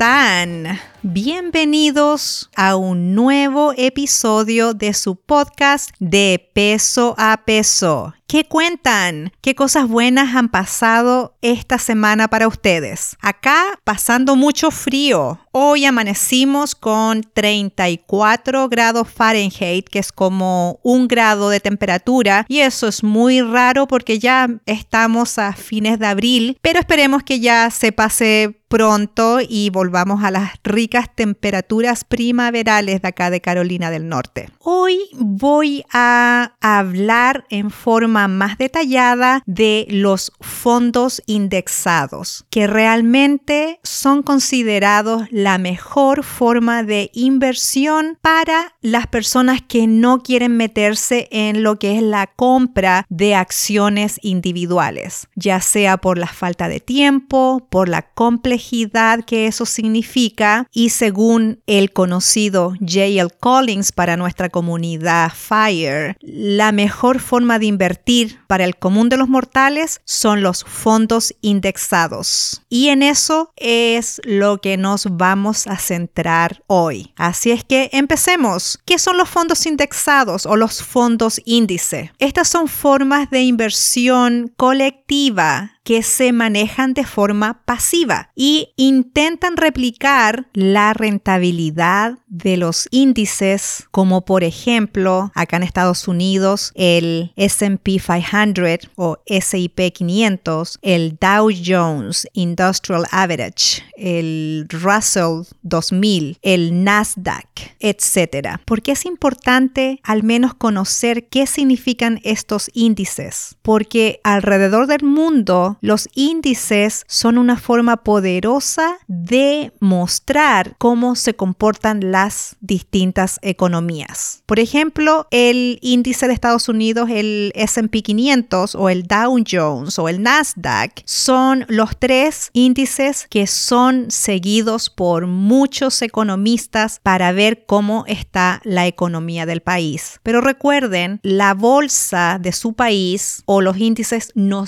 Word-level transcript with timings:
están? 0.00 0.89
Bienvenidos 1.02 2.50
a 2.56 2.76
un 2.76 3.14
nuevo 3.14 3.72
episodio 3.78 4.74
de 4.74 4.92
su 4.92 5.16
podcast 5.16 5.92
de 5.98 6.50
peso 6.52 7.14
a 7.16 7.42
peso. 7.46 8.12
¿Qué 8.30 8.44
cuentan? 8.44 9.32
¿Qué 9.40 9.56
cosas 9.56 9.88
buenas 9.88 10.36
han 10.36 10.50
pasado 10.50 11.36
esta 11.40 11.78
semana 11.78 12.28
para 12.28 12.46
ustedes? 12.46 13.16
Acá 13.20 13.64
pasando 13.82 14.36
mucho 14.36 14.70
frío. 14.70 15.40
Hoy 15.50 15.84
amanecimos 15.84 16.76
con 16.76 17.22
34 17.22 18.68
grados 18.68 19.08
Fahrenheit, 19.08 19.88
que 19.88 19.98
es 19.98 20.12
como 20.12 20.78
un 20.84 21.08
grado 21.08 21.48
de 21.48 21.58
temperatura, 21.58 22.44
y 22.46 22.60
eso 22.60 22.86
es 22.86 23.02
muy 23.02 23.40
raro 23.40 23.88
porque 23.88 24.20
ya 24.20 24.48
estamos 24.66 25.38
a 25.38 25.52
fines 25.54 25.98
de 25.98 26.06
abril, 26.06 26.58
pero 26.62 26.78
esperemos 26.78 27.24
que 27.24 27.40
ya 27.40 27.68
se 27.70 27.90
pase 27.90 28.60
pronto 28.68 29.40
y 29.40 29.70
volvamos 29.70 30.22
a 30.22 30.30
las 30.30 30.52
ricas 30.62 30.89
temperaturas 31.14 32.04
primaverales 32.04 33.02
de 33.02 33.08
acá 33.08 33.30
de 33.30 33.40
Carolina 33.40 33.90
del 33.90 34.08
Norte. 34.08 34.50
Hoy 34.58 34.98
voy 35.14 35.84
a 35.92 36.54
hablar 36.60 37.44
en 37.48 37.70
forma 37.70 38.26
más 38.28 38.58
detallada 38.58 39.42
de 39.46 39.86
los 39.88 40.32
fondos 40.40 41.22
indexados, 41.26 42.44
que 42.50 42.66
realmente 42.66 43.80
son 43.82 44.22
considerados 44.22 45.26
la 45.30 45.58
mejor 45.58 46.24
forma 46.24 46.82
de 46.82 47.10
inversión 47.14 48.18
para 48.20 48.74
las 48.80 49.06
personas 49.06 49.60
que 49.62 49.86
no 49.86 50.22
quieren 50.22 50.56
meterse 50.56 51.28
en 51.30 51.62
lo 51.62 51.78
que 51.78 51.96
es 51.96 52.02
la 52.02 52.26
compra 52.26 53.06
de 53.08 53.34
acciones 53.34 54.18
individuales, 54.22 55.28
ya 55.36 55.60
sea 55.60 55.98
por 55.98 56.18
la 56.18 56.26
falta 56.26 56.68
de 56.68 56.80
tiempo, 56.80 57.66
por 57.70 57.88
la 57.88 58.02
complejidad 58.02 59.24
que 59.24 59.46
eso 59.46 59.66
significa 59.66 60.66
según 60.88 61.62
el 61.66 61.92
conocido 61.92 62.70
J.L. 62.80 63.28
Collins 63.38 63.92
para 63.92 64.16
nuestra 64.16 64.48
comunidad 64.48 65.30
FIRE, 65.30 66.16
la 66.22 66.72
mejor 66.72 67.20
forma 67.20 67.58
de 67.58 67.66
invertir 67.66 68.40
para 68.46 68.64
el 68.64 68.76
común 68.76 69.10
de 69.10 69.18
los 69.18 69.28
mortales 69.28 70.00
son 70.04 70.42
los 70.42 70.64
fondos 70.64 71.34
indexados. 71.42 72.62
Y 72.70 72.88
en 72.88 73.02
eso 73.02 73.52
es 73.56 74.20
lo 74.24 74.58
que 74.58 74.76
nos 74.76 75.06
vamos 75.16 75.66
a 75.66 75.76
centrar 75.76 76.62
hoy. 76.66 77.12
Así 77.16 77.50
es 77.50 77.64
que 77.64 77.90
empecemos. 77.92 78.78
¿Qué 78.86 78.98
son 78.98 79.18
los 79.18 79.28
fondos 79.28 79.66
indexados 79.66 80.46
o 80.46 80.56
los 80.56 80.82
fondos 80.82 81.40
índice? 81.44 82.12
Estas 82.18 82.48
son 82.48 82.68
formas 82.68 83.30
de 83.30 83.42
inversión 83.42 84.52
colectiva 84.56 85.79
que 85.84 86.02
se 86.02 86.32
manejan 86.32 86.94
de 86.94 87.04
forma 87.04 87.62
pasiva 87.64 88.30
y 88.34 88.68
intentan 88.76 89.56
replicar 89.56 90.48
la 90.52 90.92
rentabilidad 90.92 92.18
de 92.26 92.56
los 92.56 92.88
índices 92.90 93.88
como 93.90 94.24
por 94.24 94.44
ejemplo 94.44 95.32
acá 95.34 95.56
en 95.56 95.62
Estados 95.62 96.06
Unidos 96.06 96.72
el 96.74 97.32
S&P 97.36 97.98
500 97.98 98.90
o 98.96 99.18
SIP 99.26 99.92
500, 99.92 100.78
el 100.82 101.16
Dow 101.20 101.50
Jones 101.64 102.26
Industrial 102.32 103.04
Average, 103.10 103.82
el 103.96 104.66
Russell 104.68 105.42
2000, 105.62 106.38
el 106.42 106.84
Nasdaq, 106.84 107.48
etc. 107.80 108.60
Porque 108.64 108.92
es 108.92 109.06
importante 109.06 110.00
al 110.02 110.22
menos 110.22 110.54
conocer 110.54 111.28
qué 111.28 111.46
significan 111.46 112.20
estos 112.24 112.70
índices, 112.74 113.56
porque 113.62 114.20
alrededor 114.24 114.86
del 114.86 115.04
mundo 115.04 115.69
los 115.80 116.08
índices 116.14 117.04
son 117.06 117.38
una 117.38 117.56
forma 117.58 117.98
poderosa 117.98 118.98
de 119.06 119.72
mostrar 119.80 120.74
cómo 120.78 121.16
se 121.16 121.34
comportan 121.34 122.10
las 122.12 122.56
distintas 122.60 123.38
economías. 123.42 124.42
Por 124.46 124.58
ejemplo, 124.58 125.26
el 125.30 125.78
índice 125.82 126.26
de 126.26 126.34
Estados 126.34 126.68
Unidos, 126.68 127.08
el 127.10 127.52
S&P 127.54 128.02
500 128.02 128.74
o 128.74 128.88
el 128.88 129.04
Dow 129.04 129.38
Jones 129.48 129.98
o 129.98 130.08
el 130.08 130.22
Nasdaq, 130.22 131.02
son 131.04 131.64
los 131.68 131.96
tres 131.98 132.50
índices 132.52 133.26
que 133.28 133.46
son 133.46 134.10
seguidos 134.10 134.90
por 134.90 135.26
muchos 135.26 136.02
economistas 136.02 137.00
para 137.02 137.32
ver 137.32 137.64
cómo 137.66 138.04
está 138.06 138.60
la 138.64 138.86
economía 138.86 139.46
del 139.46 139.60
país. 139.60 140.20
Pero 140.22 140.40
recuerden, 140.40 141.20
la 141.22 141.54
bolsa 141.54 142.38
de 142.40 142.52
su 142.52 142.72
país 142.72 143.42
o 143.46 143.60
los 143.60 143.76
índices 143.78 144.32
no 144.34 144.66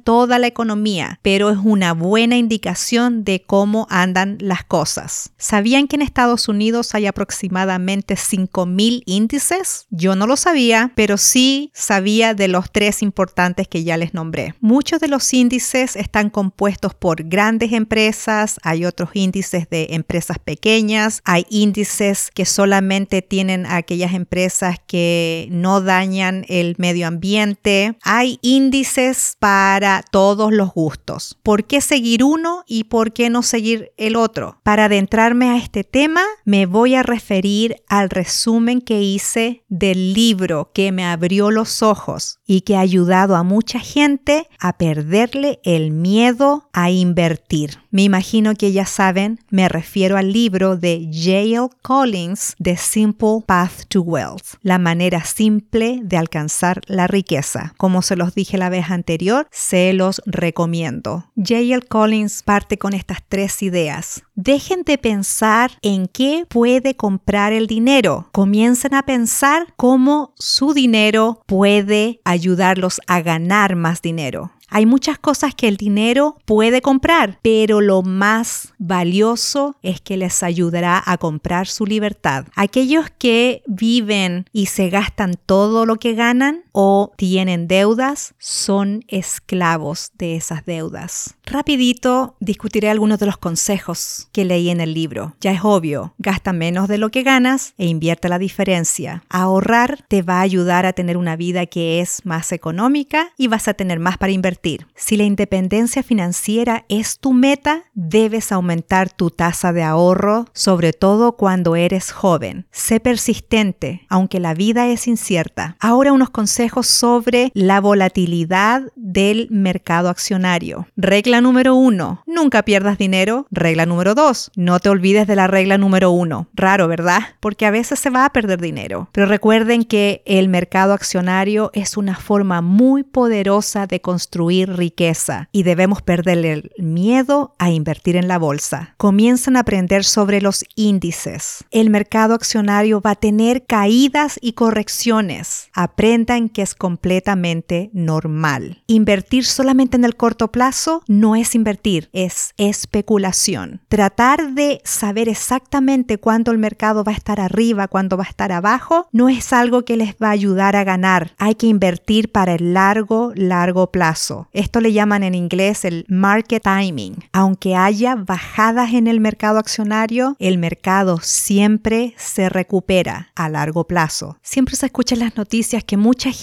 toda 0.00 0.38
la 0.38 0.46
economía, 0.46 1.18
pero 1.22 1.50
es 1.50 1.58
una 1.62 1.92
buena 1.92 2.36
indicación 2.36 3.24
de 3.24 3.42
cómo 3.46 3.86
andan 3.90 4.38
las 4.40 4.64
cosas. 4.64 5.32
¿Sabían 5.36 5.88
que 5.88 5.96
en 5.96 6.02
Estados 6.02 6.48
Unidos 6.48 6.94
hay 6.94 7.06
aproximadamente 7.06 8.14
5.000 8.14 9.02
índices? 9.06 9.86
Yo 9.90 10.16
no 10.16 10.26
lo 10.26 10.36
sabía, 10.36 10.92
pero 10.94 11.16
sí 11.16 11.70
sabía 11.74 12.34
de 12.34 12.48
los 12.48 12.70
tres 12.70 13.02
importantes 13.02 13.68
que 13.68 13.84
ya 13.84 13.96
les 13.96 14.14
nombré. 14.14 14.54
Muchos 14.60 15.00
de 15.00 15.08
los 15.08 15.32
índices 15.32 15.96
están 15.96 16.30
compuestos 16.30 16.94
por 16.94 17.24
grandes 17.24 17.72
empresas, 17.72 18.58
hay 18.62 18.84
otros 18.84 19.10
índices 19.14 19.68
de 19.70 19.88
empresas 19.90 20.38
pequeñas, 20.38 21.20
hay 21.24 21.46
índices 21.50 22.30
que 22.32 22.44
solamente 22.44 23.22
tienen 23.22 23.66
aquellas 23.66 24.14
empresas 24.14 24.76
que 24.86 25.48
no 25.50 25.80
dañan 25.80 26.44
el 26.48 26.74
medio 26.78 27.06
ambiente, 27.06 27.96
hay 28.02 28.38
índices 28.42 29.36
para 29.38 29.71
todos 30.10 30.52
los 30.52 30.72
gustos. 30.72 31.38
¿Por 31.42 31.64
qué 31.64 31.80
seguir 31.80 32.24
uno 32.24 32.64
y 32.66 32.84
por 32.84 33.12
qué 33.12 33.30
no 33.30 33.42
seguir 33.42 33.92
el 33.96 34.16
otro? 34.16 34.58
Para 34.62 34.86
adentrarme 34.86 35.48
a 35.48 35.56
este 35.56 35.84
tema, 35.84 36.22
me 36.44 36.66
voy 36.66 36.94
a 36.94 37.02
referir 37.02 37.76
al 37.88 38.10
resumen 38.10 38.80
que 38.80 39.02
hice 39.02 39.64
del 39.68 40.12
libro 40.12 40.70
que 40.74 40.92
me 40.92 41.04
abrió 41.04 41.50
los 41.50 41.82
ojos 41.82 42.38
y 42.46 42.62
que 42.62 42.76
ha 42.76 42.80
ayudado 42.80 43.36
a 43.36 43.42
mucha 43.42 43.78
gente 43.78 44.46
a 44.60 44.76
perderle 44.76 45.60
el 45.64 45.90
miedo 45.90 46.68
a 46.72 46.90
invertir. 46.90 47.78
Me 47.90 48.02
imagino 48.02 48.54
que 48.54 48.72
ya 48.72 48.86
saben, 48.86 49.40
me 49.50 49.68
refiero 49.68 50.16
al 50.16 50.32
libro 50.32 50.76
de 50.76 51.10
J.L. 51.12 51.68
Collins, 51.82 52.54
The 52.62 52.76
Simple 52.76 53.42
Path 53.46 53.86
to 53.88 54.02
Wealth, 54.02 54.56
la 54.62 54.78
manera 54.78 55.24
simple 55.24 56.00
de 56.02 56.16
alcanzar 56.16 56.80
la 56.86 57.06
riqueza. 57.06 57.74
Como 57.76 58.02
se 58.02 58.16
los 58.16 58.34
dije 58.34 58.56
la 58.58 58.70
vez 58.70 58.90
anterior, 58.90 59.46
se 59.62 59.92
los 59.92 60.20
recomiendo. 60.26 61.30
J.L. 61.36 61.82
Collins 61.88 62.42
parte 62.42 62.78
con 62.78 62.94
estas 62.94 63.22
tres 63.28 63.62
ideas. 63.62 64.24
Dejen 64.34 64.82
de 64.82 64.98
pensar 64.98 65.78
en 65.82 66.08
qué 66.08 66.44
puede 66.48 66.96
comprar 66.96 67.52
el 67.52 67.68
dinero. 67.68 68.28
Comiencen 68.32 68.94
a 68.94 69.04
pensar 69.04 69.72
cómo 69.76 70.34
su 70.36 70.74
dinero 70.74 71.42
puede 71.46 72.20
ayudarlos 72.24 73.00
a 73.06 73.20
ganar 73.20 73.76
más 73.76 74.02
dinero. 74.02 74.50
Hay 74.74 74.86
muchas 74.86 75.18
cosas 75.18 75.54
que 75.54 75.68
el 75.68 75.76
dinero 75.76 76.38
puede 76.46 76.80
comprar, 76.80 77.38
pero 77.42 77.82
lo 77.82 78.00
más 78.00 78.72
valioso 78.78 79.76
es 79.82 80.00
que 80.00 80.16
les 80.16 80.42
ayudará 80.42 81.02
a 81.04 81.18
comprar 81.18 81.66
su 81.66 81.84
libertad. 81.84 82.46
Aquellos 82.56 83.10
que 83.18 83.62
viven 83.66 84.46
y 84.50 84.66
se 84.66 84.88
gastan 84.88 85.34
todo 85.44 85.84
lo 85.84 85.96
que 85.96 86.14
ganan, 86.14 86.64
o 86.72 87.12
tienen 87.16 87.68
deudas 87.68 88.34
son 88.38 89.04
esclavos 89.08 90.10
de 90.18 90.36
esas 90.36 90.64
deudas. 90.64 91.36
Rapidito 91.44 92.36
discutiré 92.40 92.88
algunos 92.88 93.18
de 93.18 93.26
los 93.26 93.36
consejos 93.36 94.28
que 94.32 94.44
leí 94.44 94.70
en 94.70 94.80
el 94.80 94.94
libro. 94.94 95.36
Ya 95.40 95.52
es 95.52 95.60
obvio, 95.62 96.14
gasta 96.18 96.52
menos 96.52 96.88
de 96.88 96.98
lo 96.98 97.10
que 97.10 97.22
ganas 97.22 97.74
e 97.76 97.86
invierte 97.86 98.28
la 98.28 98.38
diferencia. 98.38 99.22
Ahorrar 99.28 100.04
te 100.08 100.22
va 100.22 100.38
a 100.38 100.42
ayudar 100.42 100.86
a 100.86 100.94
tener 100.94 101.16
una 101.16 101.36
vida 101.36 101.66
que 101.66 102.00
es 102.00 102.24
más 102.24 102.52
económica 102.52 103.32
y 103.36 103.48
vas 103.48 103.68
a 103.68 103.74
tener 103.74 104.00
más 104.00 104.16
para 104.16 104.32
invertir. 104.32 104.86
Si 104.94 105.16
la 105.16 105.24
independencia 105.24 106.02
financiera 106.02 106.86
es 106.88 107.18
tu 107.18 107.32
meta, 107.32 107.84
debes 107.92 108.50
aumentar 108.50 109.10
tu 109.10 109.30
tasa 109.30 109.72
de 109.72 109.82
ahorro, 109.82 110.46
sobre 110.54 110.92
todo 110.92 111.36
cuando 111.36 111.76
eres 111.76 112.12
joven. 112.12 112.66
Sé 112.70 112.98
persistente, 113.00 114.06
aunque 114.08 114.40
la 114.40 114.54
vida 114.54 114.86
es 114.86 115.06
incierta. 115.06 115.76
Ahora 115.80 116.12
unos 116.12 116.30
consejos 116.30 116.61
sobre 116.70 117.50
la 117.54 117.80
volatilidad 117.80 118.82
del 118.96 119.48
mercado 119.50 120.08
accionario. 120.08 120.86
Regla 120.96 121.40
número 121.40 121.74
uno, 121.74 122.22
nunca 122.26 122.62
pierdas 122.62 122.98
dinero. 122.98 123.46
Regla 123.50 123.86
número 123.86 124.14
dos, 124.14 124.50
no 124.56 124.78
te 124.80 124.88
olvides 124.88 125.26
de 125.26 125.36
la 125.36 125.46
regla 125.46 125.78
número 125.78 126.10
uno. 126.10 126.48
Raro, 126.54 126.88
¿verdad? 126.88 127.20
Porque 127.40 127.66
a 127.66 127.70
veces 127.70 127.98
se 127.98 128.10
va 128.10 128.24
a 128.24 128.30
perder 128.30 128.60
dinero. 128.60 129.08
Pero 129.12 129.26
recuerden 129.26 129.84
que 129.84 130.22
el 130.24 130.48
mercado 130.48 130.92
accionario 130.92 131.70
es 131.74 131.96
una 131.96 132.16
forma 132.16 132.60
muy 132.60 133.02
poderosa 133.02 133.86
de 133.86 134.00
construir 134.00 134.70
riqueza 134.70 135.48
y 135.52 135.64
debemos 135.64 136.02
perderle 136.02 136.52
el 136.52 136.70
miedo 136.78 137.54
a 137.58 137.70
invertir 137.70 138.16
en 138.16 138.28
la 138.28 138.38
bolsa. 138.38 138.94
Comienzan 138.96 139.56
a 139.56 139.60
aprender 139.60 140.04
sobre 140.04 140.40
los 140.40 140.64
índices. 140.76 141.64
El 141.70 141.90
mercado 141.90 142.34
accionario 142.34 143.00
va 143.00 143.12
a 143.12 143.16
tener 143.16 143.64
caídas 143.66 144.38
y 144.40 144.52
correcciones. 144.52 145.70
Aprendan 145.72 146.48
que 146.52 146.62
es 146.62 146.74
completamente 146.74 147.90
normal. 147.92 148.82
Invertir 148.86 149.44
solamente 149.44 149.96
en 149.96 150.04
el 150.04 150.16
corto 150.16 150.52
plazo 150.52 151.02
no 151.06 151.36
es 151.36 151.54
invertir, 151.54 152.08
es 152.12 152.52
especulación. 152.56 153.80
Tratar 153.88 154.52
de 154.52 154.80
saber 154.84 155.28
exactamente 155.28 156.18
cuándo 156.18 156.52
el 156.52 156.58
mercado 156.58 157.04
va 157.04 157.12
a 157.12 157.16
estar 157.16 157.40
arriba, 157.40 157.88
cuándo 157.88 158.16
va 158.16 158.24
a 158.24 158.28
estar 158.28 158.52
abajo, 158.52 159.08
no 159.12 159.28
es 159.28 159.52
algo 159.52 159.84
que 159.84 159.96
les 159.96 160.14
va 160.14 160.28
a 160.28 160.32
ayudar 160.32 160.76
a 160.76 160.84
ganar. 160.84 161.32
Hay 161.38 161.54
que 161.54 161.66
invertir 161.66 162.30
para 162.30 162.54
el 162.54 162.74
largo, 162.74 163.32
largo 163.34 163.90
plazo. 163.90 164.48
Esto 164.52 164.80
le 164.80 164.92
llaman 164.92 165.22
en 165.22 165.34
inglés 165.34 165.84
el 165.84 166.04
market 166.08 166.62
timing. 166.62 167.16
Aunque 167.32 167.74
haya 167.74 168.14
bajadas 168.14 168.92
en 168.92 169.06
el 169.06 169.20
mercado 169.20 169.58
accionario, 169.58 170.36
el 170.38 170.58
mercado 170.58 171.18
siempre 171.22 172.14
se 172.16 172.48
recupera 172.48 173.30
a 173.34 173.48
largo 173.48 173.84
plazo. 173.84 174.38
Siempre 174.42 174.76
se 174.76 174.86
escuchan 174.86 175.20
las 175.20 175.36
noticias 175.36 175.84
que 175.84 175.96
mucha 175.96 176.30
gente 176.30 176.41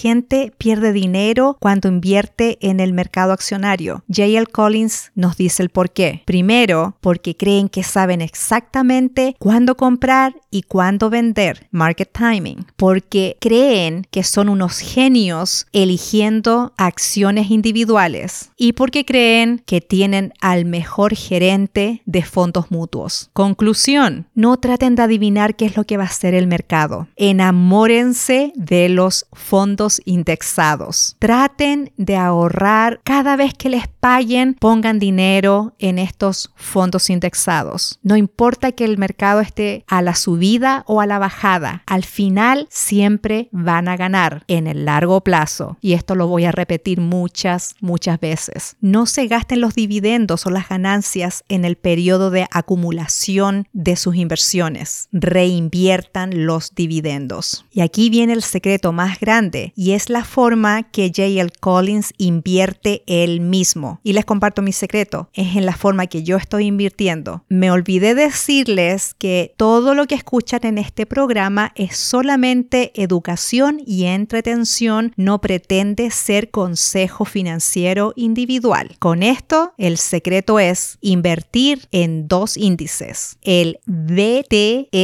pierde 0.56 0.92
dinero 0.92 1.56
cuando 1.60 1.88
invierte 1.88 2.58
en 2.60 2.80
el 2.80 2.92
mercado 2.92 3.32
accionario. 3.32 4.02
J.L. 4.08 4.46
Collins 4.46 5.12
nos 5.14 5.36
dice 5.36 5.62
el 5.62 5.70
por 5.70 5.90
qué. 5.90 6.22
Primero, 6.24 6.96
porque 7.00 7.36
creen 7.36 7.68
que 7.68 7.82
saben 7.82 8.20
exactamente 8.20 9.36
cuándo 9.38 9.76
comprar 9.76 10.34
y 10.50 10.62
cuándo 10.62 11.10
vender, 11.10 11.68
market 11.70 12.10
timing, 12.12 12.66
porque 12.76 13.36
creen 13.40 14.06
que 14.10 14.22
son 14.22 14.48
unos 14.48 14.78
genios 14.78 15.66
eligiendo 15.72 16.72
acciones 16.76 17.50
individuales 17.50 18.50
y 18.56 18.72
porque 18.72 19.04
creen 19.04 19.62
que 19.66 19.80
tienen 19.80 20.32
al 20.40 20.64
mejor 20.64 21.14
gerente 21.14 22.02
de 22.06 22.22
fondos 22.22 22.70
mutuos. 22.70 23.30
Conclusión, 23.32 24.26
no 24.34 24.56
traten 24.56 24.94
de 24.94 25.02
adivinar 25.02 25.56
qué 25.56 25.66
es 25.66 25.76
lo 25.76 25.84
que 25.84 25.96
va 25.96 26.04
a 26.04 26.06
hacer 26.06 26.34
el 26.34 26.46
mercado. 26.46 27.08
Enamórense 27.16 28.52
de 28.54 28.88
los 28.88 29.26
fondos 29.32 29.89
indexados. 30.04 31.16
Traten 31.18 31.92
de 31.96 32.16
ahorrar 32.16 33.00
cada 33.04 33.36
vez 33.36 33.54
que 33.54 33.68
les 33.68 33.88
paguen, 33.88 34.54
pongan 34.54 34.98
dinero 34.98 35.74
en 35.78 35.98
estos 35.98 36.50
fondos 36.54 37.10
indexados. 37.10 37.98
No 38.02 38.16
importa 38.16 38.72
que 38.72 38.84
el 38.84 38.98
mercado 38.98 39.40
esté 39.40 39.84
a 39.86 40.02
la 40.02 40.14
subida 40.14 40.84
o 40.86 41.00
a 41.00 41.06
la 41.06 41.18
bajada, 41.18 41.82
al 41.86 42.04
final 42.04 42.66
siempre 42.70 43.48
van 43.52 43.88
a 43.88 43.96
ganar 43.96 44.44
en 44.48 44.66
el 44.66 44.84
largo 44.84 45.20
plazo. 45.22 45.76
Y 45.80 45.94
esto 45.94 46.14
lo 46.14 46.26
voy 46.26 46.44
a 46.44 46.52
repetir 46.52 47.00
muchas, 47.00 47.74
muchas 47.80 48.20
veces. 48.20 48.76
No 48.80 49.06
se 49.06 49.26
gasten 49.26 49.60
los 49.60 49.74
dividendos 49.74 50.46
o 50.46 50.50
las 50.50 50.68
ganancias 50.68 51.44
en 51.48 51.64
el 51.64 51.76
periodo 51.76 52.30
de 52.30 52.46
acumulación 52.50 53.68
de 53.72 53.96
sus 53.96 54.16
inversiones. 54.16 55.08
Reinviertan 55.12 56.46
los 56.46 56.74
dividendos. 56.74 57.64
Y 57.70 57.80
aquí 57.80 58.10
viene 58.10 58.32
el 58.32 58.42
secreto 58.42 58.92
más 58.92 59.20
grande 59.20 59.72
y 59.80 59.92
es 59.92 60.10
la 60.10 60.24
forma 60.24 60.82
que 60.82 61.06
J.L. 61.06 61.48
Collins 61.58 62.12
invierte 62.18 63.02
él 63.06 63.40
mismo. 63.40 63.98
Y 64.02 64.12
les 64.12 64.26
comparto 64.26 64.60
mi 64.60 64.72
secreto. 64.72 65.30
Es 65.32 65.56
en 65.56 65.64
la 65.64 65.74
forma 65.74 66.06
que 66.06 66.22
yo 66.22 66.36
estoy 66.36 66.66
invirtiendo. 66.66 67.44
Me 67.48 67.70
olvidé 67.70 68.14
decirles 68.14 69.14
que 69.14 69.54
todo 69.56 69.94
lo 69.94 70.04
que 70.04 70.16
escuchan 70.16 70.66
en 70.66 70.76
este 70.76 71.06
programa 71.06 71.72
es 71.76 71.96
solamente 71.96 72.92
educación 72.94 73.80
y 73.86 74.04
entretención, 74.04 75.14
no 75.16 75.40
pretende 75.40 76.10
ser 76.10 76.50
consejo 76.50 77.24
financiero 77.24 78.12
individual. 78.16 78.96
Con 78.98 79.22
esto, 79.22 79.72
el 79.78 79.96
secreto 79.96 80.60
es 80.60 80.98
invertir 81.00 81.88
en 81.90 82.28
dos 82.28 82.58
índices, 82.58 83.38
el 83.40 83.78
VTSAX, 83.86 84.96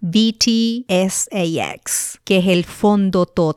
VTSAX, 0.00 0.88
que 2.24 2.38
es 2.38 2.48
el 2.48 2.64
fondo 2.64 3.24
total 3.26 3.51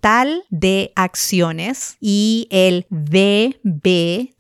de 0.50 0.92
acciones, 0.96 1.98
y 2.00 2.48
el 2.52 2.86
VBTLX, 2.90 4.38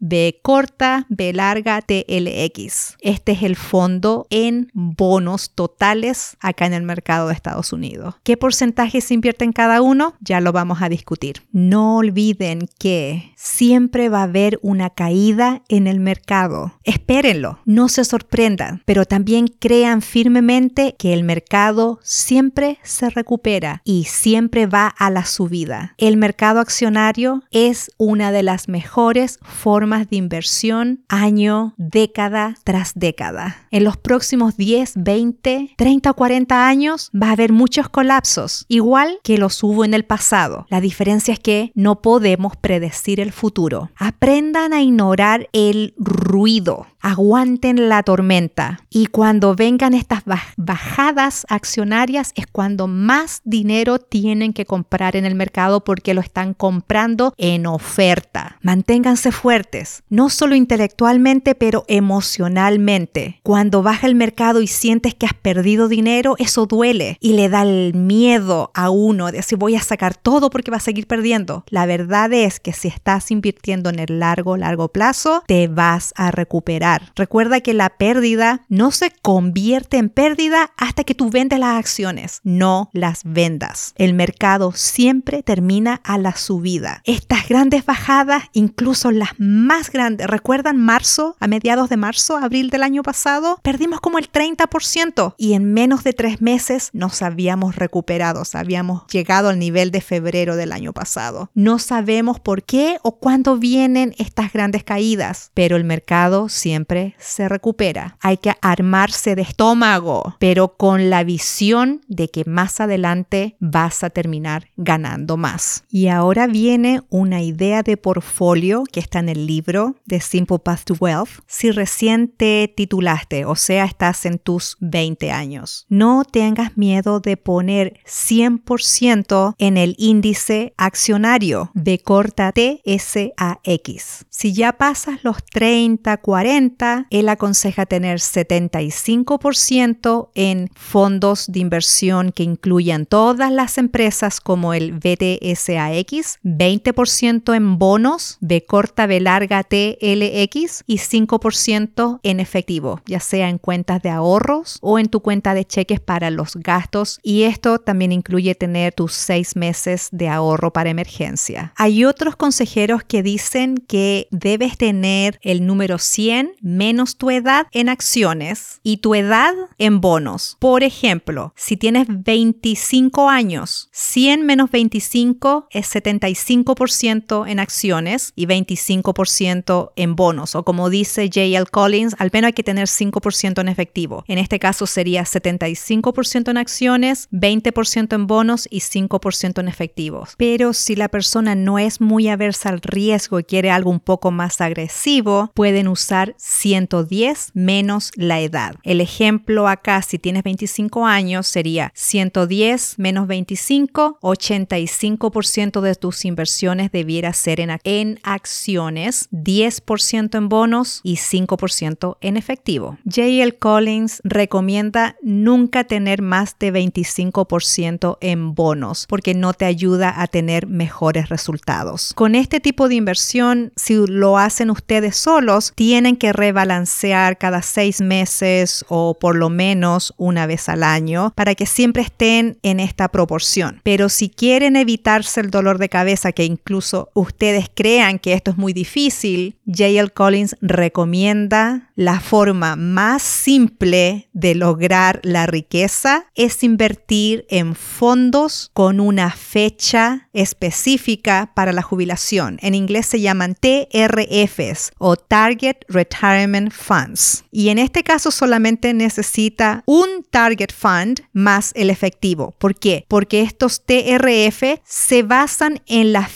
B 0.00 0.40
corta, 0.42 1.06
B 1.08 1.32
larga, 1.32 1.82
TLX. 1.82 2.96
Este 3.00 3.32
es 3.32 3.42
el 3.42 3.56
fondo 3.56 4.26
en 4.30 4.70
bonos 4.72 5.50
totales 5.50 6.36
acá 6.40 6.66
en 6.66 6.74
el 6.74 6.82
mercado 6.82 7.28
de 7.28 7.34
Estados 7.34 7.72
Unidos. 7.72 8.14
¿Qué 8.22 8.36
porcentaje 8.36 9.00
se 9.00 9.14
invierte 9.14 9.44
en 9.44 9.52
cada 9.52 9.82
uno? 9.82 10.14
Ya 10.20 10.40
lo 10.40 10.52
vamos 10.52 10.82
a 10.82 10.88
discutir. 10.88 11.42
No 11.52 11.96
olviden 11.96 12.68
que 12.78 13.32
siempre 13.36 14.08
va 14.08 14.20
a 14.20 14.24
haber 14.24 14.58
una 14.62 14.90
caída 14.90 15.62
en 15.68 15.86
el 15.86 16.00
mercado. 16.00 16.78
Espérenlo, 16.84 17.58
no 17.64 17.88
se 17.88 18.04
sorprendan, 18.04 18.82
pero 18.84 19.04
también 19.04 19.48
crean 19.48 20.02
firmemente 20.02 20.94
que 20.98 21.12
el 21.12 21.24
mercado 21.24 21.98
siempre 22.02 22.78
se 22.82 23.10
recupera 23.10 23.82
y 23.84 24.03
siempre 24.04 24.66
va 24.66 24.86
a 24.86 25.10
la 25.10 25.24
subida. 25.24 25.94
El 25.98 26.16
mercado 26.16 26.60
accionario 26.60 27.42
es 27.50 27.90
una 27.96 28.32
de 28.32 28.42
las 28.42 28.68
mejores 28.68 29.38
formas 29.42 30.08
de 30.10 30.16
inversión 30.16 31.04
año, 31.08 31.74
década 31.76 32.54
tras 32.64 32.92
década. 32.94 33.56
En 33.70 33.84
los 33.84 33.96
próximos 33.96 34.56
10, 34.56 34.94
20, 34.96 35.74
30 35.76 36.10
o 36.10 36.14
40 36.14 36.66
años 36.66 37.10
va 37.14 37.28
a 37.28 37.32
haber 37.32 37.52
muchos 37.52 37.88
colapsos, 37.88 38.66
igual 38.68 39.18
que 39.22 39.38
los 39.38 39.62
hubo 39.62 39.84
en 39.84 39.94
el 39.94 40.04
pasado. 40.04 40.66
La 40.68 40.80
diferencia 40.80 41.34
es 41.34 41.40
que 41.40 41.72
no 41.74 42.02
podemos 42.02 42.56
predecir 42.56 43.20
el 43.20 43.32
futuro. 43.32 43.90
Aprendan 43.96 44.72
a 44.72 44.82
ignorar 44.82 45.48
el 45.52 45.94
ruido. 45.96 46.86
Aguanten 47.06 47.90
la 47.90 48.02
tormenta. 48.02 48.80
Y 48.88 49.08
cuando 49.08 49.54
vengan 49.54 49.92
estas 49.92 50.22
bajadas 50.56 51.44
accionarias 51.50 52.32
es 52.34 52.46
cuando 52.46 52.86
más 52.86 53.42
dinero 53.44 53.98
tienen 53.98 54.54
que 54.54 54.64
comprar 54.64 55.14
en 55.14 55.26
el 55.26 55.34
mercado 55.34 55.84
porque 55.84 56.14
lo 56.14 56.22
están 56.22 56.54
comprando 56.54 57.34
en 57.36 57.66
oferta. 57.66 58.56
Manténganse 58.62 59.32
fuertes, 59.32 60.02
no 60.08 60.30
solo 60.30 60.54
intelectualmente, 60.54 61.54
pero 61.54 61.84
emocionalmente. 61.88 63.38
Cuando 63.42 63.82
baja 63.82 64.06
el 64.06 64.14
mercado 64.14 64.62
y 64.62 64.66
sientes 64.66 65.14
que 65.14 65.26
has 65.26 65.34
perdido 65.34 65.88
dinero, 65.88 66.36
eso 66.38 66.64
duele 66.64 67.18
y 67.20 67.34
le 67.34 67.50
da 67.50 67.64
el 67.64 67.92
miedo 67.92 68.70
a 68.72 68.88
uno 68.88 69.26
de 69.26 69.32
decir 69.32 69.58
voy 69.58 69.76
a 69.76 69.82
sacar 69.82 70.14
todo 70.14 70.48
porque 70.48 70.70
va 70.70 70.78
a 70.78 70.80
seguir 70.80 71.06
perdiendo. 71.06 71.64
La 71.68 71.84
verdad 71.84 72.32
es 72.32 72.60
que 72.60 72.72
si 72.72 72.88
estás 72.88 73.30
invirtiendo 73.30 73.90
en 73.90 73.98
el 73.98 74.20
largo, 74.20 74.56
largo 74.56 74.88
plazo, 74.88 75.42
te 75.46 75.68
vas 75.68 76.14
a 76.16 76.30
recuperar. 76.30 76.93
Recuerda 77.14 77.60
que 77.60 77.74
la 77.74 77.90
pérdida 77.90 78.62
no 78.68 78.90
se 78.90 79.10
convierte 79.10 79.98
en 79.98 80.08
pérdida 80.08 80.72
hasta 80.76 81.04
que 81.04 81.14
tú 81.14 81.30
vendes 81.30 81.58
las 81.58 81.78
acciones, 81.78 82.40
no 82.44 82.90
las 82.92 83.22
vendas. 83.24 83.92
El 83.96 84.14
mercado 84.14 84.72
siempre 84.72 85.42
termina 85.42 86.00
a 86.04 86.18
la 86.18 86.36
subida. 86.36 87.02
Estas 87.04 87.48
grandes 87.48 87.84
bajadas, 87.84 88.44
incluso 88.52 89.10
las 89.10 89.30
más 89.38 89.90
grandes, 89.90 90.26
¿recuerdan 90.26 90.78
marzo, 90.78 91.36
a 91.40 91.46
mediados 91.46 91.88
de 91.88 91.96
marzo, 91.96 92.36
abril 92.36 92.70
del 92.70 92.82
año 92.82 93.02
pasado? 93.02 93.58
Perdimos 93.62 94.00
como 94.00 94.18
el 94.18 94.30
30% 94.30 95.34
y 95.36 95.54
en 95.54 95.72
menos 95.72 96.04
de 96.04 96.12
tres 96.12 96.40
meses 96.40 96.90
nos 96.92 97.22
habíamos 97.22 97.76
recuperado, 97.76 98.42
habíamos 98.54 99.06
llegado 99.08 99.48
al 99.48 99.58
nivel 99.58 99.90
de 99.90 100.00
febrero 100.00 100.56
del 100.56 100.72
año 100.72 100.92
pasado. 100.92 101.50
No 101.54 101.78
sabemos 101.78 102.40
por 102.40 102.62
qué 102.62 102.98
o 103.02 103.18
cuándo 103.18 103.56
vienen 103.56 104.14
estas 104.18 104.52
grandes 104.52 104.84
caídas, 104.84 105.50
pero 105.54 105.76
el 105.76 105.84
mercado 105.84 106.48
siempre 106.48 106.83
se 107.18 107.48
recupera. 107.48 108.16
Hay 108.20 108.36
que 108.36 108.52
armarse 108.60 109.34
de 109.34 109.42
estómago, 109.42 110.36
pero 110.38 110.76
con 110.76 111.10
la 111.10 111.24
visión 111.24 112.02
de 112.08 112.28
que 112.28 112.44
más 112.44 112.80
adelante 112.80 113.56
vas 113.60 114.04
a 114.04 114.10
terminar 114.10 114.68
ganando 114.76 115.36
más. 115.36 115.84
Y 115.88 116.08
ahora 116.08 116.46
viene 116.46 117.00
una 117.10 117.42
idea 117.42 117.82
de 117.82 117.96
portfolio 117.96 118.84
que 118.90 119.00
está 119.00 119.18
en 119.18 119.28
el 119.28 119.46
libro 119.46 119.96
de 120.04 120.20
Simple 120.20 120.58
Path 120.58 120.84
to 120.84 120.96
Wealth. 120.98 121.40
Si 121.46 121.70
recién 121.70 122.28
te 122.28 122.72
titulaste, 122.74 123.44
o 123.44 123.56
sea, 123.56 123.84
estás 123.84 124.26
en 124.26 124.38
tus 124.38 124.76
20 124.80 125.30
años, 125.32 125.86
no 125.88 126.24
tengas 126.24 126.76
miedo 126.76 127.20
de 127.20 127.36
poner 127.36 128.00
100% 128.06 129.54
en 129.58 129.76
el 129.76 129.94
índice 129.98 130.74
accionario 130.76 131.70
de 131.74 131.98
corta 131.98 132.52
TSAX. 132.52 134.26
Si 134.28 134.52
ya 134.52 134.72
pasas 134.72 135.22
los 135.22 135.44
30, 135.44 136.16
40, 136.18 136.73
él 137.10 137.28
aconseja 137.28 137.86
tener 137.86 138.18
75% 138.18 140.30
en 140.34 140.68
fondos 140.74 141.46
de 141.48 141.60
inversión 141.60 142.32
que 142.32 142.42
incluyan 142.42 143.06
todas 143.06 143.52
las 143.52 143.78
empresas 143.78 144.40
como 144.40 144.74
el 144.74 144.92
BTSAX, 144.92 146.40
20% 146.44 147.54
en 147.54 147.78
bonos 147.78 148.38
de 148.40 148.64
corta 148.64 149.06
B 149.06 149.20
larga 149.20 149.62
TLX 149.62 150.84
y 150.86 150.98
5% 150.98 152.20
en 152.22 152.40
efectivo, 152.40 153.00
ya 153.06 153.20
sea 153.20 153.48
en 153.48 153.58
cuentas 153.58 154.02
de 154.02 154.10
ahorros 154.10 154.78
o 154.80 154.98
en 154.98 155.08
tu 155.08 155.20
cuenta 155.20 155.54
de 155.54 155.64
cheques 155.64 156.00
para 156.00 156.30
los 156.30 156.56
gastos 156.56 157.20
y 157.22 157.42
esto 157.42 157.78
también 157.78 158.12
incluye 158.12 158.54
tener 158.54 158.92
tus 158.92 159.12
seis 159.12 159.56
meses 159.56 160.08
de 160.12 160.28
ahorro 160.28 160.72
para 160.72 160.90
emergencia. 160.90 161.72
Hay 161.76 162.04
otros 162.04 162.36
consejeros 162.36 163.04
que 163.04 163.22
dicen 163.22 163.76
que 163.76 164.28
debes 164.30 164.76
tener 164.76 165.38
el 165.42 165.66
número 165.66 165.98
100 165.98 166.52
menos 166.64 167.16
tu 167.16 167.30
edad 167.30 167.66
en 167.72 167.88
acciones 167.88 168.80
y 168.82 168.96
tu 168.96 169.14
edad 169.14 169.52
en 169.78 170.00
bonos. 170.00 170.56
Por 170.58 170.82
ejemplo, 170.82 171.52
si 171.56 171.76
tienes 171.76 172.06
25 172.08 173.28
años, 173.28 173.88
100 173.92 174.46
menos 174.46 174.70
25 174.70 175.68
es 175.70 175.94
75% 175.94 177.48
en 177.48 177.60
acciones 177.60 178.32
y 178.34 178.46
25% 178.46 179.92
en 179.96 180.16
bonos. 180.16 180.54
O 180.54 180.64
como 180.64 180.90
dice 180.90 181.26
J.L. 181.26 181.66
Collins, 181.70 182.16
al 182.18 182.30
menos 182.32 182.48
hay 182.48 182.52
que 182.54 182.62
tener 182.62 182.88
5% 182.88 183.60
en 183.60 183.68
efectivo. 183.68 184.24
En 184.26 184.38
este 184.38 184.58
caso 184.58 184.86
sería 184.86 185.24
75% 185.24 186.50
en 186.50 186.56
acciones, 186.56 187.28
20% 187.30 188.14
en 188.14 188.26
bonos 188.26 188.66
y 188.70 188.80
5% 188.80 189.60
en 189.60 189.68
efectivos. 189.68 190.34
Pero 190.38 190.72
si 190.72 190.96
la 190.96 191.08
persona 191.08 191.54
no 191.54 191.78
es 191.78 192.00
muy 192.00 192.28
aversa 192.28 192.70
al 192.70 192.80
riesgo 192.80 193.38
y 193.38 193.44
quiere 193.44 193.70
algo 193.70 193.90
un 193.90 194.00
poco 194.00 194.30
más 194.30 194.60
agresivo, 194.60 195.50
pueden 195.54 195.88
usar 195.88 196.34
110 196.54 197.50
menos 197.54 198.10
la 198.16 198.40
edad. 198.40 198.76
El 198.82 199.00
ejemplo 199.00 199.68
acá, 199.68 200.00
si 200.02 200.18
tienes 200.18 200.42
25 200.42 201.06
años, 201.06 201.46
sería 201.46 201.92
110 201.94 202.98
menos 202.98 203.26
25, 203.26 204.18
85% 204.20 205.80
de 205.80 205.94
tus 205.94 206.24
inversiones 206.24 206.92
debiera 206.92 207.32
ser 207.32 207.60
en, 207.60 207.78
en 207.84 208.20
acciones, 208.22 209.28
10% 209.30 210.36
en 210.36 210.48
bonos 210.48 211.00
y 211.02 211.16
5% 211.16 212.16
en 212.20 212.36
efectivo. 212.36 212.98
J.L. 213.04 213.52
Collins 213.58 214.20
recomienda 214.24 215.16
nunca 215.22 215.84
tener 215.84 216.22
más 216.22 216.56
de 216.58 216.72
25% 216.72 218.18
en 218.20 218.54
bonos 218.54 219.06
porque 219.08 219.34
no 219.34 219.52
te 219.52 219.64
ayuda 219.64 220.20
a 220.20 220.26
tener 220.26 220.66
mejores 220.66 221.28
resultados. 221.28 222.12
Con 222.14 222.34
este 222.34 222.60
tipo 222.60 222.88
de 222.88 222.94
inversión, 222.94 223.72
si 223.76 224.06
lo 224.06 224.38
hacen 224.38 224.70
ustedes 224.70 225.16
solos, 225.16 225.72
tienen 225.74 226.16
que 226.16 226.32
rebalancear 226.44 227.38
cada 227.38 227.62
seis 227.62 228.00
meses 228.00 228.84
o 228.88 229.14
por 229.18 229.34
lo 229.36 229.48
menos 229.48 230.12
una 230.18 230.46
vez 230.46 230.68
al 230.68 230.82
año 230.82 231.32
para 231.34 231.54
que 231.54 231.66
siempre 231.66 232.02
estén 232.02 232.58
en 232.62 232.80
esta 232.80 233.08
proporción. 233.08 233.80
Pero 233.82 234.08
si 234.08 234.28
quieren 234.28 234.76
evitarse 234.76 235.40
el 235.40 235.50
dolor 235.50 235.78
de 235.78 235.88
cabeza 235.88 236.32
que 236.32 236.44
incluso 236.44 237.08
ustedes 237.14 237.70
crean 237.74 238.18
que 238.18 238.34
esto 238.34 238.50
es 238.50 238.58
muy 238.58 238.72
difícil, 238.72 239.56
J.L. 239.66 240.10
Collins 240.10 240.56
recomienda 240.60 241.90
la 241.94 242.20
forma 242.20 242.76
más 242.76 243.22
simple 243.22 244.28
de 244.32 244.54
lograr 244.54 245.20
la 245.22 245.46
riqueza 245.46 246.26
es 246.34 246.62
invertir 246.64 247.46
en 247.48 247.74
fondos 247.74 248.70
con 248.72 249.00
una 249.00 249.30
fecha 249.30 250.28
específica 250.32 251.52
para 251.54 251.72
la 251.72 251.82
jubilación. 251.82 252.58
En 252.62 252.74
inglés 252.74 253.06
se 253.06 253.20
llaman 253.20 253.54
TRFs 253.54 254.92
o 254.98 255.16
Target 255.16 255.76
Retirement 255.88 256.72
Funds. 256.72 257.44
Y 257.50 257.68
en 257.68 257.78
este 257.78 258.02
caso 258.02 258.30
solamente 258.30 258.92
necesita 258.94 259.82
un 259.86 260.26
Target 260.30 260.72
Fund 260.76 261.22
más 261.32 261.72
el 261.74 261.90
efectivo. 261.90 262.54
¿Por 262.58 262.74
qué? 262.74 263.04
Porque 263.08 263.42
estos 263.42 263.84
TRF 263.84 264.80
se 264.84 265.22
basan 265.22 265.80
en 265.86 266.12
la 266.12 266.28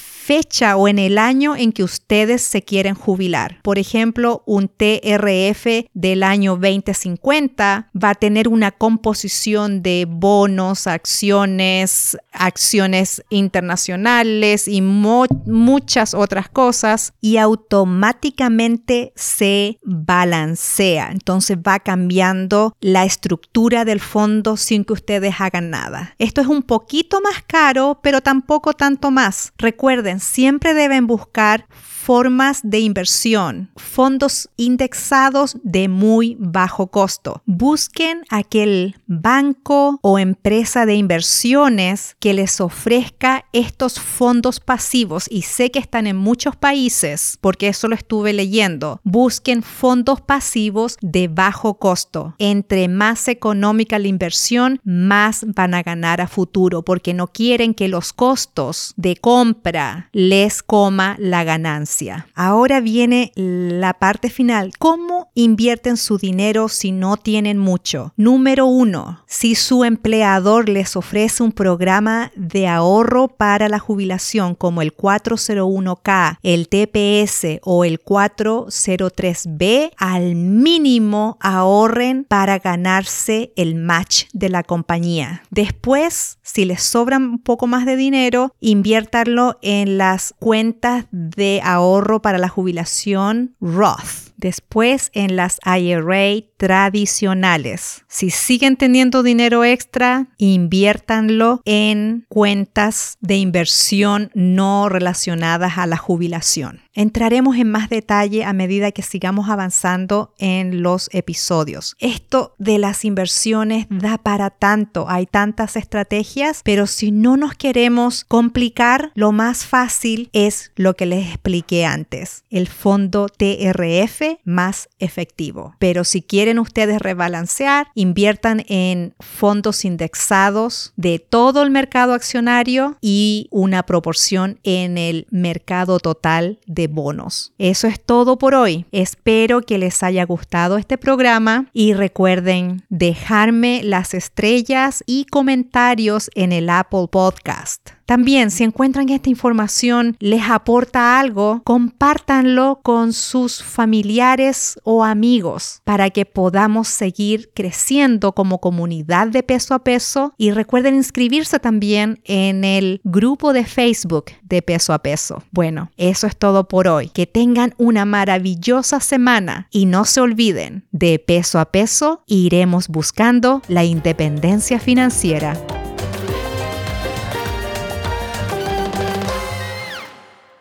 o 0.77 0.89
en 0.89 0.99
el 0.99 1.17
año 1.17 1.57
en 1.57 1.73
que 1.73 1.83
ustedes 1.83 2.43
se 2.43 2.63
quieren 2.63 2.95
jubilar. 2.95 3.61
Por 3.63 3.79
ejemplo, 3.79 4.43
un 4.45 4.69
TRF 4.69 5.87
del 5.95 6.23
año 6.23 6.53
2050 6.57 7.91
va 7.97 8.11
a 8.11 8.15
tener 8.15 8.47
una 8.49 8.71
composición 8.71 9.83
de 9.83 10.07
bonos, 10.07 10.87
acciones, 10.87 12.19
acciones 12.33 13.23
internacionales 13.31 14.69
y 14.69 14.83
muchas 14.83 16.13
otras 16.13 16.51
cosas 16.51 17.15
y 17.23 17.39
automáticamente 17.39 19.13
se 19.17 19.79
balancea. 19.83 21.09
Entonces 21.11 21.57
va 21.57 21.81
cambiando 21.81 22.77
la 22.81 23.07
estructura 23.07 23.87
del 23.87 24.01
fondo 24.01 24.59
sin 24.59 24.85
que 24.85 24.93
ustedes 24.93 25.37
hagan 25.39 25.71
nada. 25.71 26.15
Esto 26.19 26.43
es 26.43 26.49
un 26.49 26.63
poquito 26.63 27.23
más 27.23 27.43
caro, 27.47 27.99
pero 28.03 28.21
tampoco 28.21 28.75
tanto 28.75 29.11
más. 29.11 29.55
Recuerden, 29.57 30.18
siempre 30.21 30.75
deben 30.75 31.07
buscar 31.07 31.67
formas 32.09 32.61
de 32.63 32.81
inversión, 32.81 33.71
fondos 33.77 34.49
indexados 34.57 35.59
de 35.63 35.89
muy 35.89 36.39
bajo 36.41 36.87
costo. 36.87 37.43
Busquen 37.45 38.23
aquel 38.31 38.97
banco 39.07 39.99
o 40.01 40.19
empresa 40.19 40.87
de 40.87 40.95
inversiones 40.95 42.17
que 42.19 42.33
les 42.33 42.63
ofrezca 42.63 43.45
estos 43.53 44.01
fondos 44.01 44.59
pasivos 44.59 45.27
y 45.31 45.43
sé 45.43 45.71
que 45.71 45.81
están 45.81 46.07
en 46.07 46.17
muchos 46.17 46.57
países 46.57 47.37
porque 47.43 47.69
eso 47.69 47.89
lo 47.89 47.95
estuve 47.95 48.33
leyendo. 48.33 49.03
Busquen 49.05 49.63
fondos 49.63 50.23
pasivos 50.23 50.97
de 51.03 51.29
bajo 51.29 51.75
costo. 51.75 52.35
Entre 52.39 52.89
más 52.89 53.29
económica 53.29 53.99
la 53.99 54.09
inversión, 54.09 54.81
más 54.83 55.45
van 55.47 55.75
a 55.75 55.83
ganar 55.83 56.23
a 56.23 56.27
futuro 56.27 56.83
porque 56.83 57.13
no 57.13 57.27
quieren 57.27 57.75
que 57.75 57.89
los 57.89 58.15
costos 58.15 58.95
de 58.97 59.17
compra 59.17 60.09
les 60.15 60.63
coma 60.63 61.15
la 61.19 61.45
ganancia. 61.45 61.98
Ahora 62.35 62.81
viene 62.81 63.33
la 63.35 63.95
parte 63.95 64.31
final. 64.31 64.71
¿Cómo 64.79 65.31
invierten 65.35 65.97
su 65.97 66.17
dinero 66.19 66.69
si 66.69 66.93
no 66.93 67.17
tienen 67.17 67.59
mucho? 67.59 68.13
Número 68.17 68.67
uno, 68.67 69.25
si 69.27 69.57
su 69.57 69.83
empleador 69.85 70.69
les 70.69 70.95
ofrece 70.97 71.43
un 71.43 71.51
programa 71.53 72.31
de 72.37 72.69
ahorro 72.69 73.27
para 73.29 73.69
la 73.69 73.81
jubilación 73.81 74.55
como 74.55 74.83
el 74.83 74.97
401k, 74.97 76.39
el 76.43 76.69
TPS 76.69 77.61
o 77.63 77.85
el 77.85 78.01
403b, 78.01 79.91
al 79.97 80.37
mínimo 80.37 81.37
ahorren 81.41 82.25
para 82.25 82.59
ganarse 82.61 83.53
el 83.57 83.75
match 83.75 84.27
de 84.33 84.51
la 84.51 84.63
compañía. 84.63 85.43
Después, 85.51 86.39
si 86.43 86.65
les 86.65 86.83
sobra 86.83 87.17
un 87.17 87.41
poco 87.41 87.67
más 87.67 87.87
de 87.87 87.97
dinero, 87.97 88.55
inviértanlo 88.61 89.59
en 89.63 89.99
las 89.99 90.33
cuentas 90.39 91.07
de 91.11 91.61
ahorro 91.65 91.88
ahorro 91.89 92.21
para 92.21 92.39
la 92.39 92.49
jubilación 92.49 93.57
Roth. 93.61 94.28
Después 94.39 95.11
en 95.15 95.35
las 95.35 95.59
IRA 95.67 96.47
tradicionales. 96.57 98.05
Si 98.09 98.31
siguen 98.31 98.77
teniendo 98.77 99.23
dinero 99.23 99.65
extra, 99.65 100.29
inviértanlo 100.39 101.61
en 101.65 102.25
cuentas 102.29 103.17
de 103.21 103.37
inversión 103.37 104.31
no 104.35 104.89
relacionadas 104.89 105.79
a 105.79 105.87
la 105.87 105.97
jubilación. 105.97 106.81
Entraremos 106.95 107.57
en 107.57 107.71
más 107.71 107.89
detalle 107.89 108.45
a 108.45 108.53
medida 108.53 108.91
que 108.91 109.03
sigamos 109.03 109.49
avanzando 109.49 110.35
en 110.39 110.83
los 110.83 111.09
episodios. 111.13 111.95
Esto 112.01 112.57
de 112.59 112.79
las 112.79 113.05
inversiones 113.05 113.87
da 113.89 114.19
para 114.19 114.51
tanto, 114.51 115.09
hay 115.09 115.27
tantas 115.27 115.77
estrategias, 115.77 116.63
pero 116.65 116.89
si 116.89 117.13
no 117.13 117.37
nos 117.37 117.55
queremos 117.55 118.25
complicar, 118.25 119.13
lo 119.15 119.31
más 119.31 119.65
fácil 119.65 120.29
es 120.33 120.73
lo 120.75 120.95
que 120.95 121.07
les 121.07 121.29
expliqué 121.29 121.87
antes, 121.87 122.43
el 122.51 122.67
fondo 122.67 123.29
TRF 123.29 124.28
más 124.45 124.89
efectivo. 124.99 125.75
Pero 125.79 126.05
si 126.05 126.23
quieren 126.23 126.59
ustedes 126.59 127.01
rebalancear, 127.01 127.89
inviertan 127.95 128.65
en 128.69 129.15
fondos 129.21 129.85
indexados 129.85 130.93
de 130.97 131.19
todo 131.19 131.63
el 131.63 131.71
mercado 131.71 132.15
accionario 132.15 132.97
y 133.01 133.49
una 133.51 133.85
proporción 133.85 134.59
en 134.63 134.99
el 134.99 135.27
mercado 135.31 135.99
total 135.99 136.59
de 136.67 136.87
bonos. 136.87 137.53
Eso 137.59 137.87
es 137.87 138.01
todo 138.01 138.39
por 138.39 138.55
hoy. 138.55 138.87
Espero 138.93 139.63
que 139.63 139.79
les 139.79 140.03
haya 140.03 140.25
gustado 140.25 140.79
este 140.79 140.99
programa 140.99 141.67
y 141.73 141.95
recuerden 141.95 142.83
dejarme 142.89 143.83
las 143.83 144.15
estrellas 144.15 145.03
y 145.07 145.25
comentarios 145.27 146.31
en 146.35 146.53
el 146.53 146.71
Apple 146.71 147.09
Podcast. 147.11 147.98
También, 148.09 148.51
si 148.51 148.65
encuentran 148.65 149.11
esta 149.11 149.29
información 149.29 150.17
les 150.19 150.49
aporta 150.49 151.21
algo, 151.21 151.61
compártanlo 151.65 152.81
con 152.83 153.13
sus 153.13 153.63
familiares 153.63 154.81
o 154.83 155.05
amigos 155.05 155.83
para 155.85 156.09
que 156.09 156.25
podamos 156.25 156.89
seguir 156.89 157.51
creciendo 157.53 158.33
como 158.33 158.63
comunidad 158.63 159.29
de 159.29 159.43
peso 159.43 159.75
a 159.75 159.81
peso 159.81 160.33
y 160.39 160.53
recuerden 160.53 160.95
inscribirse 160.95 161.61
también 161.61 162.23
en 162.25 162.65
el 162.65 163.03
grupo 163.05 163.53
de 163.53 163.67
Facebook 163.67 164.31
de 164.41 164.63
peso 164.63 164.95
a 164.95 165.01
peso. 165.01 165.43
Bueno, 165.51 165.91
eso 165.99 166.27
es 166.27 166.35
todo 166.35 166.67
por 166.67 166.89
hoy. 166.89 167.11
Que 167.11 167.27
tengan 167.27 167.75
una 167.77 168.07
maravillosa 168.07 169.01
semana 169.01 169.69
y 169.71 169.85
no 169.85 170.07
se 170.07 170.23
olviden, 170.23 170.87
de 170.93 171.19
peso 171.19 171.61
a 171.61 171.67
peso 171.67 172.23
iremos 172.27 172.89
buscando 172.89 173.61
la 173.69 173.85
independencia 173.85 174.81
financiera. 174.81 175.61